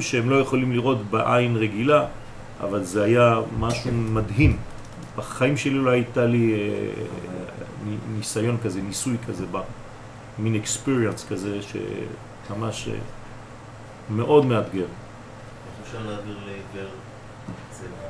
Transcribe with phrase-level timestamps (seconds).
[0.00, 2.06] שהם לא יכולים לראות בעין רגילה,
[2.60, 4.56] אבל זה היה משהו מדהים.
[5.16, 6.88] בחיים שלי לא הייתה לי אה,
[8.16, 9.44] ניסיון כזה, ניסוי כזה,
[10.38, 12.94] מין אקספיריאנס כזה, שממש אה,
[14.10, 14.86] מאוד מאתגר.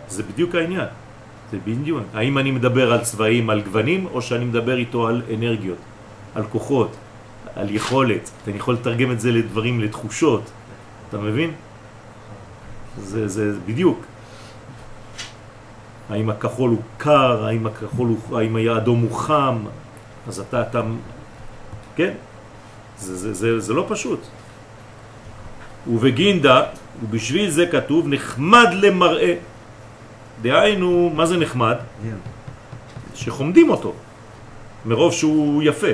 [0.08, 0.88] זה בדיוק העניין.
[1.50, 2.02] זה בדיוק.
[2.14, 5.78] האם אני מדבר על צבעים, על גוונים, או שאני מדבר איתו על אנרגיות,
[6.34, 6.96] על כוחות,
[7.56, 8.30] על יכולת.
[8.48, 10.50] אני יכול לתרגם את זה לדברים, לתחושות.
[11.08, 11.52] אתה מבין?
[12.98, 14.04] זה, זה בדיוק.
[16.10, 19.58] האם הכחול הוא קר, האם הכחול הוא, האם האדום הוא חם,
[20.28, 20.82] אז אתה, אתה,
[21.96, 22.12] כן,
[22.98, 24.20] זה, זה, זה, זה לא פשוט.
[25.86, 26.62] ובגינדה,
[27.02, 29.34] ובשביל זה כתוב, נחמד למראה.
[30.42, 31.76] דהיינו, מה זה נחמד?
[31.76, 32.34] Yeah.
[33.14, 33.92] שחומדים אותו,
[34.84, 35.86] מרוב שהוא יפה.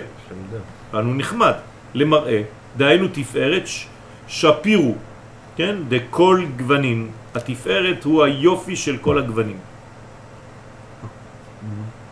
[0.95, 1.55] אנו נחמד
[1.95, 2.43] למראה,
[2.77, 3.69] דהיינו תפארת
[4.29, 4.95] שפירו,
[5.57, 5.77] כן?
[5.89, 7.11] דכל גוונים.
[7.35, 9.59] התפארת הוא היופי של כל הגוונים.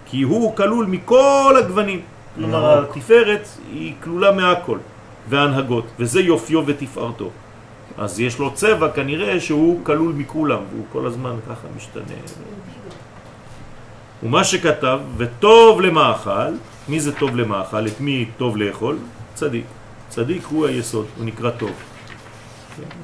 [0.06, 2.00] כי הוא כלול מכל הגוונים.
[2.34, 4.78] כלומר, התפארת היא כלולה מהכל,
[5.28, 7.30] והנהגות, וזה יופיו ותפארתו.
[7.98, 12.18] אז יש לו צבע כנראה שהוא כלול מכולם, והוא כל הזמן ככה משתנה.
[14.22, 16.52] ומה שכתב, וטוב למאכל,
[16.88, 17.86] מי זה טוב למאכל?
[17.86, 18.96] את מי טוב לאכול?
[19.34, 19.64] צדיק.
[20.08, 21.72] צדיק הוא היסוד, הוא נקרא טוב.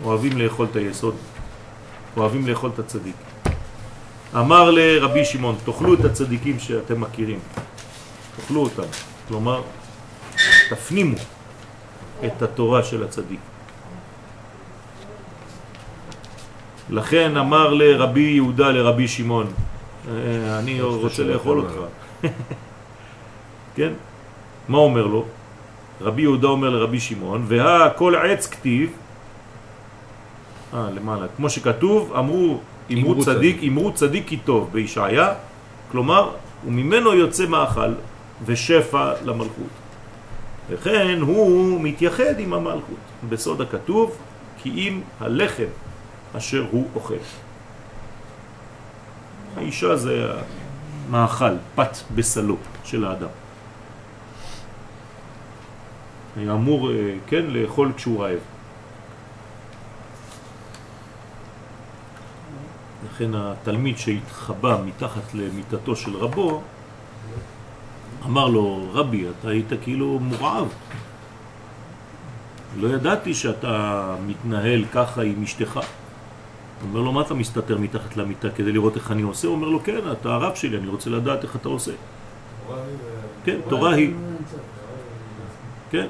[0.05, 1.15] אוהבים לאכול את היסוד,
[2.17, 3.15] אוהבים לאכול את הצדיק.
[4.37, 7.39] אמר לרבי שמעון, תאכלו את הצדיקים שאתם מכירים,
[8.37, 8.89] תאכלו אותם,
[9.29, 9.63] כלומר,
[10.71, 11.17] תפנימו
[12.27, 13.41] את התורה של הצדיק.
[16.91, 19.47] לכן אמר לרבי יהודה לרבי שמעון,
[20.09, 21.75] אה, אני רוצה לאכול אותך.
[23.77, 23.93] כן?
[24.69, 25.25] מה אומר לו?
[26.01, 28.91] רבי יהודה אומר לרבי שמעון, והכל עץ כתיב,
[30.75, 32.61] אה, למעלה, כמו שכתוב, אמרו,
[32.93, 35.35] אמרו צדיק, אמרו צדיק כי טוב בישעיה,
[35.93, 36.31] כלומר,
[36.67, 37.93] וממנו יוצא מאכל
[38.45, 39.85] ושפע למלכות.
[40.71, 42.97] וכן הוא מתייחד עם המלכות.
[43.29, 44.17] בסוד הכתוב,
[44.63, 45.65] כי אם הלחם
[46.37, 47.15] אשר הוא אוכל.
[49.57, 50.27] האישה זה
[51.11, 53.29] מאכל, פת בסלו של האדם.
[56.37, 58.39] היה אמור, אה, כן, לאכול כשהוא רעב.
[63.15, 66.63] לכן התלמיד שהתחבא מתחת למיטתו של רבו,
[68.27, 70.69] אמר לו, רבי, אתה היית כאילו מורעב.
[72.77, 75.81] לא ידעתי שאתה מתנהל ככה עם אשתך.
[76.89, 79.49] אומר לו, מה אתה מסתתר מתחת למיטה כדי לראות איך אני עושה?
[79.49, 81.93] הוא אומר לו, כן, אתה הרב שלי, אני רוצה לדעת איך אתה עושה.
[83.45, 84.15] כן, תורה היא.
[85.91, 86.07] כן,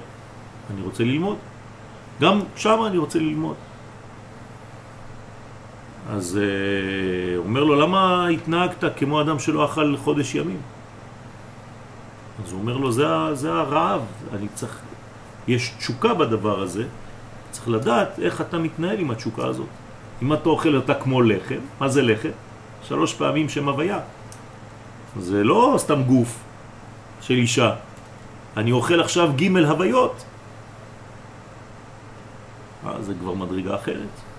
[0.74, 1.36] אני רוצה ללמוד.
[2.20, 3.56] גם שם אני רוצה ללמוד.
[6.10, 10.60] אז uh, אומר לו, למה התנהגת כמו אדם שלא אכל חודש ימים?
[12.44, 14.78] אז הוא אומר לו, זה, זה הרעב, אני צריך,
[15.48, 16.84] יש תשוקה בדבר הזה,
[17.50, 19.66] צריך לדעת איך אתה מתנהל עם התשוקה הזאת.
[20.22, 22.30] אם אתה אוכל אותה כמו לחם, מה זה לחם?
[22.82, 23.98] שלוש פעמים שם הוויה.
[25.20, 26.38] זה לא סתם גוף
[27.20, 27.74] של אישה.
[28.56, 30.24] אני אוכל עכשיו ג' הוויות.
[32.86, 34.33] אה, זה כבר מדרגה אחרת.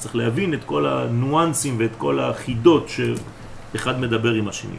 [0.00, 4.76] צריך להבין את כל הנואנסים ואת כל החידות שאחד מדבר עם השני.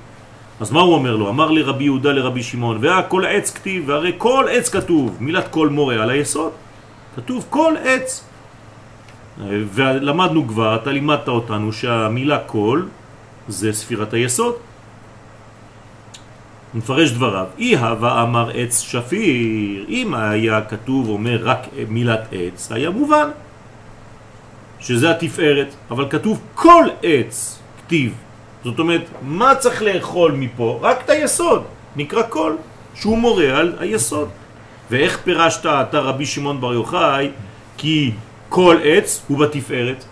[0.60, 1.30] אז מה הוא אומר לו?
[1.30, 5.96] אמר לרבי יהודה לרבי שמעון, והכל עץ כתיב, והרי כל עץ כתוב, מילת כל מורה
[5.96, 6.52] על היסוד,
[7.16, 8.24] כתוב כל עץ.
[9.48, 12.82] ולמדנו כבר, אתה לימדת אותנו שהמילה כל
[13.48, 14.56] זה ספירת היסוד.
[16.74, 22.90] מפרש דבריו, אי הווה אמר עץ שפיר, אם היה כתוב אומר רק מילת עץ, היה
[22.90, 23.30] מובן.
[24.82, 28.14] שזה התפארת, אבל כתוב כל עץ כתיב.
[28.64, 30.80] זאת אומרת, מה צריך לאכול מפה?
[30.82, 31.64] רק את היסוד,
[31.96, 32.56] נקרא כל,
[32.96, 34.30] שהוא מורה על היסוד.
[34.92, 37.32] ואיך פירשת אתה רבי שמעון בר יוחאי,
[37.78, 38.12] כי
[38.50, 40.04] כל עץ הוא בתפארת?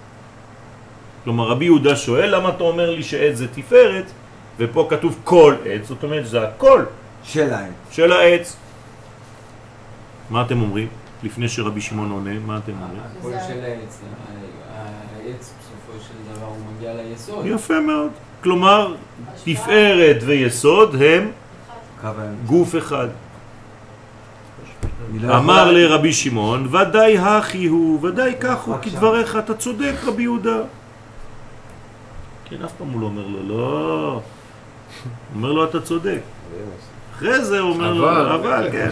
[1.24, 4.12] כלומר, רבי יהודה שואל, למה אתה אומר לי שעץ זה תפארת,
[4.58, 6.84] ופה כתוב כל עץ, זאת אומרת, זה הכל
[7.24, 7.74] של העץ.
[7.92, 8.58] של העץ.
[10.30, 10.88] מה אתם אומרים?
[11.24, 13.02] לפני שרבי שמעון עונה, מה אתם אומרים?
[13.20, 14.02] הכל של העץ.
[15.30, 17.46] העץ בסופו של דבר הוא מגיע ליסוד.
[17.46, 18.12] יפה מאוד.
[18.44, 18.96] כלומר,
[19.44, 21.32] תפארת ויסוד הם
[22.46, 23.08] גוף אחד.
[25.24, 30.58] אמר לרבי שמעון, ודאי הכי הוא, ודאי כך הוא, כדבריך, אתה צודק רבי יהודה.
[32.46, 34.22] כן, אף פעם הוא לא אומר לו, לא.
[35.36, 36.20] אומר לו, אתה צודק.
[37.20, 38.28] אחרי זה הוא אומר לו, אבל.
[38.32, 38.90] אבל, כן.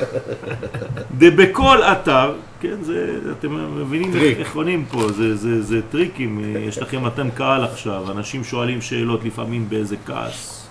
[1.18, 3.10] דבכל אתר, כן, זה,
[3.40, 8.44] אתם מבינים איך- עונים פה, זה, זה, זה טריקים, יש לכם אתם קהל עכשיו, אנשים
[8.44, 10.68] שואלים שאלות לפעמים באיזה כעס.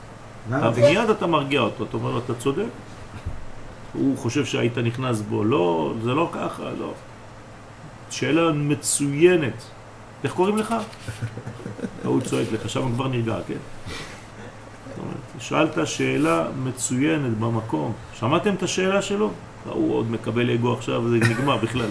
[0.52, 2.62] אבל מיד אתה מרגיע אותו, אתה אומר לו, אתה צודק.
[3.92, 6.92] הוא חושב שהיית נכנס בו, לא, זה לא ככה, לא.
[8.10, 9.62] שאלה מצוינת.
[10.24, 10.74] איך קוראים לך?
[12.04, 13.54] הוא צועק לך, שם כבר נרגע, כן?
[15.38, 17.92] שאלת שאלה מצוינת במקום.
[18.18, 19.30] שמעתם את השאלה שלו?
[19.64, 21.86] הוא עוד מקבל אגו עכשיו, זה נגמר בכלל.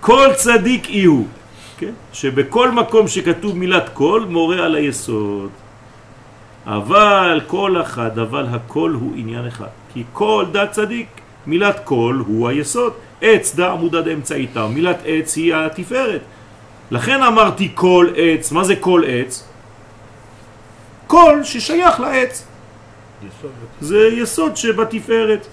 [0.00, 1.26] כל צדיק הוא,
[1.78, 1.92] כן?
[2.12, 5.50] שבכל מקום שכתוב מילת כל, מורה על היסוד.
[6.66, 9.66] אבל כל אחד, אבל הכל הוא עניין אחד.
[9.92, 11.08] כי כל דת צדיק,
[11.46, 12.92] מילת כל הוא היסוד.
[13.20, 16.20] עץ דה עמודה דאמצעיתה, מילת עץ היא התפארת.
[16.90, 19.47] לכן אמרתי כל עץ, מה זה כל עץ?
[21.08, 22.44] כל ששייך לעץ.
[23.22, 23.50] יסוד.
[23.80, 25.46] זה יסוד שבתפארת.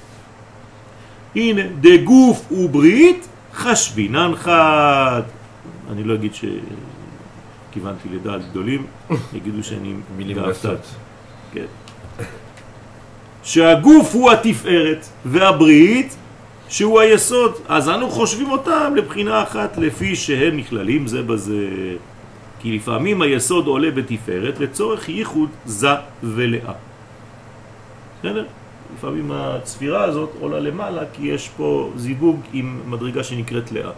[1.35, 5.21] הנה, דגוף וברית חשבינן חד.
[5.91, 8.85] אני לא אגיד שכיוונתי לדעת גדולים,
[9.35, 10.37] יגידו שאני מילים.
[10.49, 10.79] גסות.
[11.53, 11.65] כן.
[13.43, 16.15] שהגוף הוא התפארת והברית
[16.69, 21.67] שהוא היסוד, אז אנו חושבים אותם לבחינה אחת לפי שהם נכללים זה בזה.
[22.59, 25.89] כי לפעמים היסוד עולה בתפארת לצורך ייחוד זה
[26.23, 26.73] ולאה.
[28.19, 28.45] בסדר?
[28.97, 33.91] לפעמים הצפירה הזאת עולה למעלה כי יש פה זיווג עם מדרגה שנקראת לאה.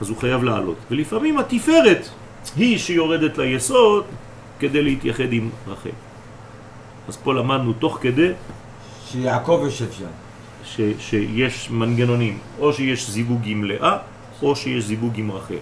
[0.00, 0.76] אז הוא חייב לעלות.
[0.90, 2.08] ולפעמים התפארת
[2.56, 4.04] היא שיורדת ליסוד
[4.58, 5.90] כדי להתייחד עם רחל.
[7.08, 8.30] אז פה למדנו תוך כדי
[9.06, 10.04] שיעקב יושב שם.
[10.64, 13.96] ש, שיש מנגנונים, או שיש זיווג עם לאה,
[14.42, 15.54] או שיש זיווג עם רחל.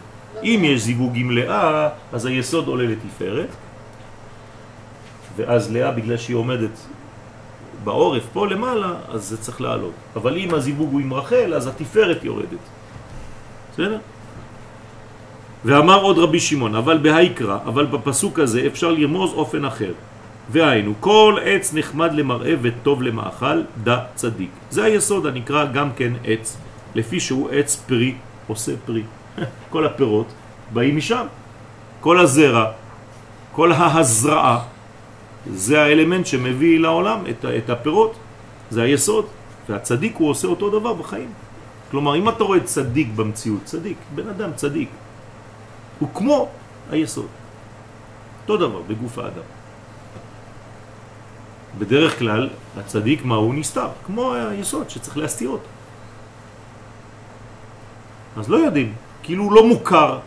[0.42, 3.48] אם יש זיווג עם לאה, אז היסוד עולה לתפארת,
[5.36, 6.70] ואז לאה, בגלל שהיא עומדת
[7.84, 9.92] בעורף פה למעלה, אז זה צריך לעלות.
[10.16, 12.64] אבל אם הזיווג הוא עם רחל, אז התפארת יורדת.
[13.72, 13.98] בסדר?
[15.64, 19.92] ואמר עוד רבי שמעון, אבל בהיקרא, אבל בפסוק הזה אפשר לרמוז אופן אחר.
[20.50, 24.50] והיינו, כל עץ נחמד למראה וטוב למאכל, דה צדיק.
[24.70, 26.56] זה היסוד הנקרא גם כן עץ,
[26.94, 28.14] לפי שהוא עץ פרי,
[28.46, 29.02] עושה פרי.
[29.72, 30.26] כל הפירות
[30.72, 31.26] באים משם.
[32.00, 32.72] כל הזרע,
[33.52, 34.64] כל ההזרעה,
[35.46, 38.16] זה האלמנט שמביא לעולם את, הפירות.
[38.70, 39.26] זה היסוד.
[39.68, 41.32] והצדיק הוא עושה אותו דבר בחיים.
[41.90, 44.90] כלומר, אם אתה רואה צדיק במציאות, צדיק, בן אדם צדיק,
[45.98, 46.48] הוא כמו
[46.90, 47.26] היסוד.
[48.42, 49.46] אותו דבר בגוף האדם.
[51.78, 52.48] בדרך כלל
[52.78, 55.68] הצדיק מה הוא נסתר, כמו היסוד שצריך להסתיר אותו.
[58.36, 58.94] אז לא יודעים,
[59.26, 60.18] כאילו הוא לא מוכר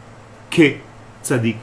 [0.51, 1.57] כצדיק.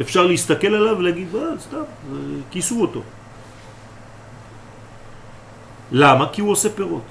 [0.00, 1.76] אפשר להסתכל עליו ולהגיד, אה, סתם,
[2.10, 2.16] זה-
[2.50, 3.02] כיסו אותו.
[5.92, 6.28] למה?
[6.32, 7.02] כי הוא עושה פירות.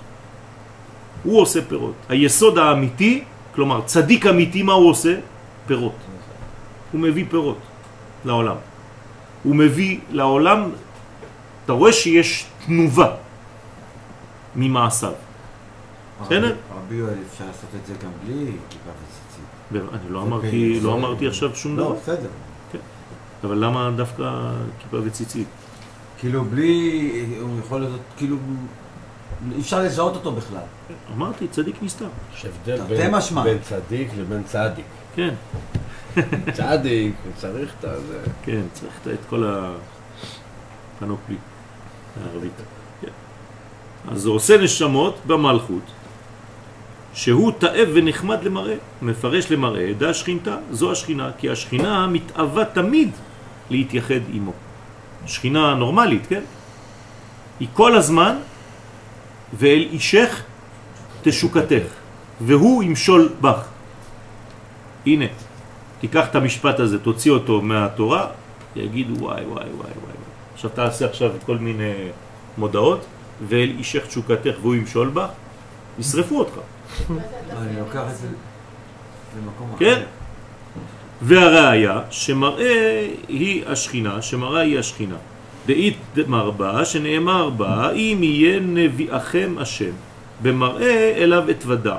[1.24, 1.94] הוא עושה פירות.
[2.10, 3.24] היסוד האמיתי,
[3.56, 5.16] כלומר צדיק אמיתי, מה הוא עושה?
[5.68, 5.95] פירות.
[6.92, 7.57] הוא מביא פירות
[8.25, 8.56] לעולם.
[9.44, 10.69] הוא מביא לעולם,
[11.66, 13.07] אתה רואה שיש תנובה
[14.56, 15.13] ממעשיו.
[16.22, 16.56] בסדר?
[16.88, 19.84] רבי- יואל, אפשר לעשות את זה גם בלי כיפה וציצית.
[19.94, 21.94] אני לא זה אמרתי, לא זה- אמרתי עכשיו שום לא, דבר.
[21.94, 22.30] בסדר.
[23.44, 25.48] אבל למה דווקא כיפה וציצית?
[26.19, 27.01] כאילו בלי,
[27.42, 28.38] הוא יכול להיות, כאילו,
[29.56, 30.62] אי אפשר לזהות אותו בכלל.
[31.16, 32.07] אמרתי, צדיק נסתר.
[32.36, 32.81] יש הבדל
[33.44, 34.86] בין- צדיק לבין צדיק.
[35.16, 35.33] כן,
[36.57, 38.19] צדיק, הוא צריך את הזה.
[38.44, 39.44] כן, צריך את- את כל
[40.97, 41.35] הפנופלי
[42.23, 42.52] הערבית.
[43.02, 43.07] כן.
[44.11, 45.83] אז זה עושה נשמות במלכות,
[47.18, 53.09] שהוא תאב ונחמד למראה, מפרש למראה, דע שכינתה, זו השכינה, כי השכינה מתאווה תמיד
[53.69, 54.54] להתייחד עמו.
[55.26, 56.42] שכינה נורמלית, כן?
[57.59, 58.36] היא כל הזמן,
[59.54, 60.44] ואל אישך
[61.21, 61.90] תשוקתך,
[62.42, 63.66] והוא ימשול בך.
[65.06, 65.26] הנה,
[66.00, 68.28] תיקח את המשפט הזה, תוציא אותו מהתורה,
[68.76, 70.18] יגידו וואי וואי וואי וואי.
[70.54, 71.94] עכשיו תעשה עכשיו כל מיני
[72.57, 73.06] מודעות,
[73.47, 75.30] ואל אישך תשוקתך והוא ימשול בך,
[75.99, 76.54] ישרפו אותך.
[77.09, 78.27] אני לוקח את זה
[79.37, 79.80] למקום אחר.
[79.80, 80.01] כן.
[81.21, 85.16] והראיה שמראה היא השכינה, שמראה היא השכינה.
[85.68, 89.92] דאית מרבה שנאמר בה אם יהיה נביאכם השם
[90.42, 91.95] במראה אליו אתוודע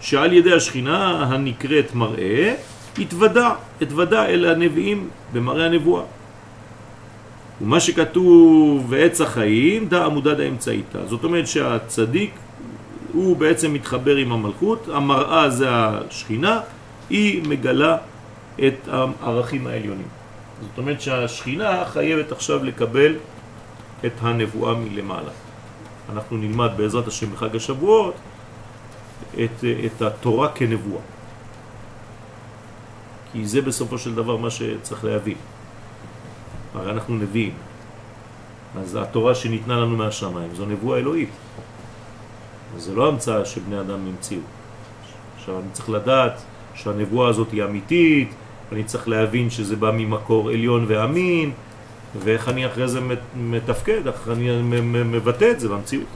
[0.00, 2.54] שעל ידי השכינה הנקראת מראה
[2.98, 3.50] התוודע,
[3.82, 6.02] אתוודע אל הנביאים במראה הנבואה
[7.60, 12.30] ומה שכתוב ועץ החיים דא עמודה דאמצעיתא זאת אומרת שהצדיק
[13.16, 16.60] הוא בעצם מתחבר עם המלכות, המראה זה השכינה,
[17.10, 17.96] היא מגלה
[18.66, 20.08] את הערכים העליונים.
[20.60, 23.16] זאת אומרת שהשכינה חייבת עכשיו לקבל
[24.06, 25.30] את הנבואה מלמעלה.
[26.12, 28.14] אנחנו נלמד בעזרת השם בחג השבועות
[29.34, 31.02] את, את התורה כנבואה.
[33.32, 35.36] כי זה בסופו של דבר מה שצריך להבין.
[36.74, 37.54] הרי אנחנו נביאים.
[38.80, 41.30] אז התורה שניתנה לנו מהשמיים זו נבואה אלוהית.
[42.78, 44.40] זה לא המצאה שבני אדם המציאו.
[45.36, 46.42] עכשיו אני צריך לדעת
[46.74, 48.28] שהנבואה הזאת היא אמיתית,
[48.72, 51.50] אני צריך להבין שזה בא ממקור עליון ואמין,
[52.24, 53.00] ואיך אני אחרי זה
[53.36, 54.48] מתפקד, איך אני
[55.04, 56.06] מבטא את זה במציאות.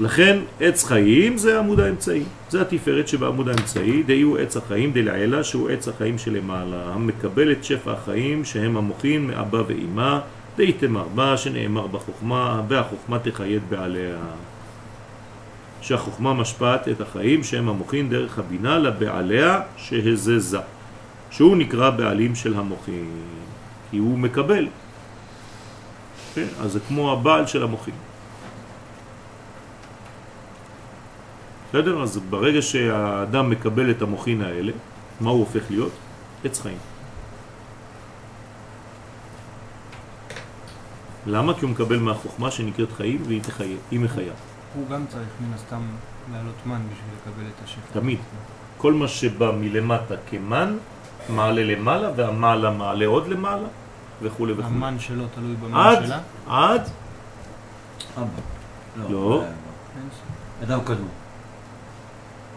[0.00, 5.44] לכן עץ חיים זה עמוד האמצעי, זה התפארת שבעמוד האמצעי, די הוא עץ החיים דלעילה
[5.44, 10.18] שהוא עץ החיים שלמעלה, המקבל את שפע החיים שהם המוחין מאבא ואימא,
[10.58, 14.16] די תמר בה שנאמר בחוכמה, והחוכמה תחייד בעליה.
[15.80, 20.58] שהחוכמה משפעת את החיים שהם המוחין דרך הבינה לבעליה שהזזה,
[21.30, 23.06] שהוא נקרא בעלים של המוחין,
[23.90, 24.68] כי הוא מקבל.
[26.34, 26.46] כן?
[26.60, 27.94] אז זה כמו הבעל של המוחין.
[31.68, 32.02] בסדר?
[32.02, 34.72] אז ברגע שהאדם מקבל את המוחין האלה,
[35.20, 35.92] מה הוא הופך להיות?
[36.44, 36.97] עץ חיים.
[41.28, 41.54] למה?
[41.54, 44.32] כי הוא מקבל מהחוכמה שנקראת חיים והיא תחיה, היא מחיה.
[44.74, 45.80] הוא גם צריך מן הסתם
[46.32, 48.00] לעלות מן בשביל לקבל את השפע.
[48.00, 48.18] תמיד.
[48.78, 50.76] כל מה שבא מלמטה כמן,
[51.28, 53.66] מעלה למעלה, והמעלה מעלה עוד למעלה,
[54.22, 54.62] וכו' וכו'.
[54.62, 56.20] המן שלו תלוי במן עד, שלה?
[56.48, 56.82] עד,
[58.18, 58.26] אבא.
[59.10, 59.44] לא.
[60.10, 61.08] ש- אדם קדום.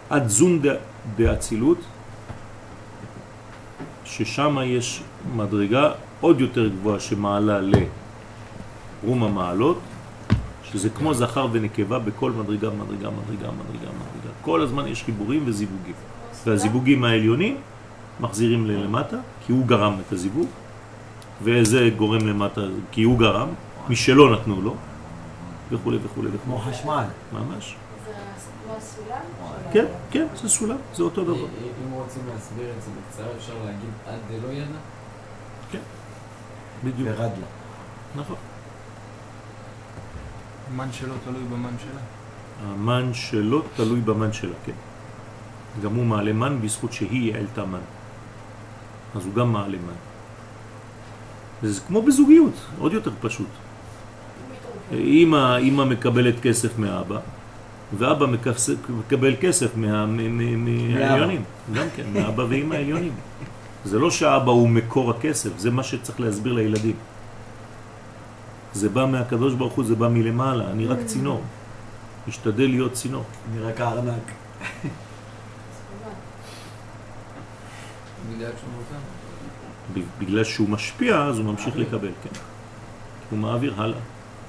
[0.09, 0.61] עד זון
[1.17, 1.77] דאצילות,
[4.05, 5.03] ששם יש
[5.35, 7.59] מדרגה עוד יותר גבוהה שמעלה
[9.03, 9.79] לרום המעלות,
[10.63, 14.33] שזה כמו זכר ונקבה בכל מדרגה, מדרגה, מדרגה, מדרגה, מדרגה.
[14.41, 15.93] כל הזמן יש חיבורים וזיווגים.
[16.45, 17.57] והזיווגים העליונים
[18.19, 20.47] מחזירים ללמטה, כי הוא גרם את הזיווג,
[21.43, 23.47] וזה גורם למטה, כי הוא גרם,
[23.89, 24.75] משלו נתנו לו,
[25.71, 26.57] וכו' וכו' כמו.
[26.57, 27.03] חשמל.
[27.33, 27.75] ממש.
[29.71, 31.33] כן, כן, זה סולם, זה אותו דבר.
[31.35, 34.77] אם רוצים להסביר את זה בקצרה, אפשר להגיד עד דלא ידע?
[36.83, 37.09] בדיוק.
[37.09, 37.45] ירד לה.
[38.15, 38.35] נכון.
[40.75, 41.99] מן שלו תלוי במן שלה.
[42.73, 44.71] המן שלו תלוי במן שלה, כן.
[45.83, 47.79] גם הוא מעלה מן בזכות שהיא העלתה מן.
[49.15, 49.93] אז הוא גם מעלה מן.
[51.69, 53.47] זה כמו בזוגיות, עוד יותר פשוט.
[54.93, 57.19] אמא, אמא מקבלת כסף מאבא,
[57.97, 58.25] ואבא
[58.89, 61.43] מקבל כסף מה- מהעליונים.
[61.73, 63.13] גם כן, מאבא ואמא העליונים.
[63.85, 66.95] זה לא שאבא הוא מקור הכסף, זה מה שצריך להסביר לילדים.
[68.73, 71.41] זה בא מהקדוש ברוך הוא, זה בא מלמעלה, אני רק צינור.
[72.27, 73.23] משתדל להיות צינור.
[73.51, 74.31] אני רק הארנק.
[80.19, 82.39] בגלל שהוא משפיע, אז הוא ממשיך לקבל, כן.
[83.29, 83.99] הוא מעביר הלאה.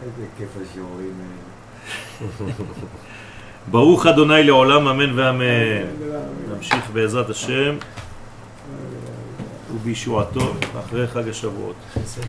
[0.02, 1.12] איזה כיף השיעורים.
[3.70, 5.86] ברוך אדוני לעולם אמן ואמן.
[6.56, 7.76] נמשיך בעזרת השם
[9.74, 11.76] ובישועתו אחרי חג השבועות.